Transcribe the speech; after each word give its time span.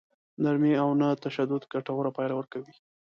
نرمي 0.43 0.73
او 0.83 0.89
نه 0.99 1.07
تشدد 1.23 1.63
ګټوره 1.73 2.11
پايله 2.17 2.35
ورکوي. 2.37 2.73